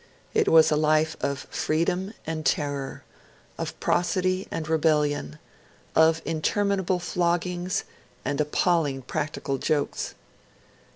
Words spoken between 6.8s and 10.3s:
floggings and appalling practical jokes.